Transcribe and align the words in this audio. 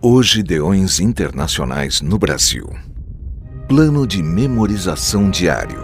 Hoje 0.00 0.44
Deões 0.44 1.00
Internacionais 1.00 2.00
no 2.00 2.20
Brasil. 2.20 2.70
Plano 3.66 4.06
de 4.06 4.22
memorização 4.22 5.28
diário. 5.28 5.82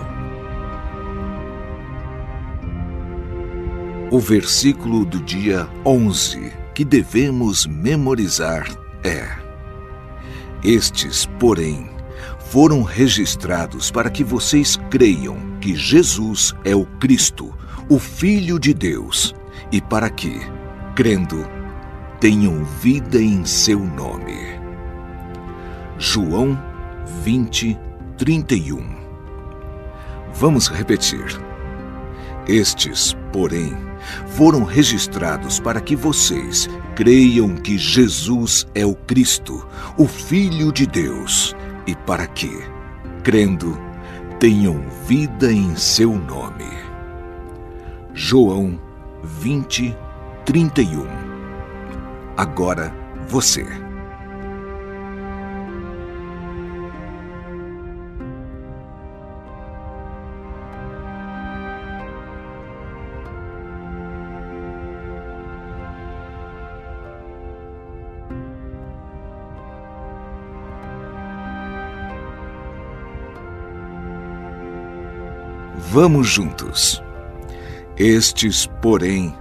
O 4.13 4.21
versículo 4.21 5.05
do 5.05 5.19
dia 5.19 5.69
11 5.85 6.53
que 6.73 6.85
devemos 6.85 7.67
memorizar 7.67 8.69
é: 9.03 9.37
Estes, 10.63 11.27
porém, 11.41 11.91
foram 12.39 12.85
registrados 12.85 13.91
para 13.91 14.11
que 14.11 14.23
vocês 14.23 14.77
creiam 14.91 15.37
que 15.61 15.75
Jesus 15.75 16.55
é 16.65 16.73
o 16.73 16.87
Cristo, 17.01 17.53
o 17.89 17.99
Filho 17.99 18.61
de 18.61 18.73
Deus, 18.73 19.35
e 19.73 19.81
para 19.81 20.09
que, 20.09 20.39
crendo, 20.95 21.45
tenham 22.25 22.65
vida 22.65 23.21
em 23.21 23.45
seu 23.45 23.79
nome. 23.79 24.59
João 25.99 26.59
20, 27.23 27.79
31 28.17 28.83
Vamos 30.33 30.69
repetir. 30.69 31.39
Estes, 32.49 33.15
porém, 33.31 33.77
foram 34.29 34.65
registrados 34.65 35.61
para 35.61 35.83
que 35.83 35.95
vocês 35.95 36.67
creiam 36.97 37.57
que 37.57 37.77
Jesus 37.77 38.67
é 38.75 38.87
o 38.87 38.95
Cristo, 38.95 39.69
o 39.99 40.09
Filho 40.09 40.73
de 40.73 40.87
Deus, 40.87 41.55
e 41.87 41.95
para 41.95 42.27
que, 42.27 42.51
crendo, 43.23 43.79
tenham 44.41 44.83
vida 45.07 45.53
em 45.53 45.77
seu 45.77 46.19
nome. 46.19 46.73
João 48.15 48.81
20, 49.23 49.95
31 50.47 51.34
Agora 52.37 52.93
você. 53.29 53.65
Vamos 75.95 76.27
juntos. 76.27 77.01
Estes, 77.97 78.67
porém, 78.83 79.33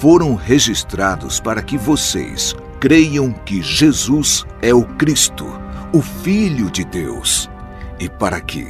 foram 0.00 0.34
registrados 0.34 1.40
para 1.40 1.60
que 1.60 1.76
vocês 1.76 2.56
creiam 2.80 3.30
que 3.30 3.60
Jesus 3.60 4.46
é 4.62 4.72
o 4.72 4.82
Cristo, 4.82 5.44
o 5.92 6.00
Filho 6.00 6.70
de 6.70 6.86
Deus, 6.86 7.50
e 7.98 8.08
para 8.08 8.40
que, 8.40 8.66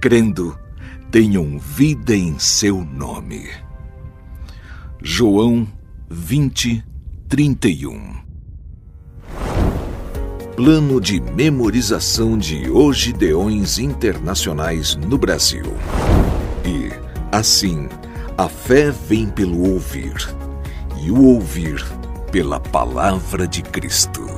crendo, 0.00 0.58
tenham 1.10 1.58
vida 1.58 2.16
em 2.16 2.38
seu 2.38 2.82
nome. 2.82 3.50
João 5.02 5.68
20, 6.08 6.82
31 7.28 8.24
Plano 10.56 10.98
de 10.98 11.20
memorização 11.20 12.38
de 12.38 12.62
Deões 13.18 13.78
internacionais 13.78 14.96
no 14.96 15.18
Brasil. 15.18 15.74
E, 16.64 16.88
assim, 17.30 17.86
a 18.38 18.48
fé 18.48 18.90
vem 18.90 19.28
pelo 19.28 19.70
ouvir 19.70 20.14
e 21.04 21.10
o 21.10 21.22
ouvir 21.22 21.84
pela 22.32 22.58
palavra 22.58 23.46
de 23.46 23.60
Cristo. 23.60 24.33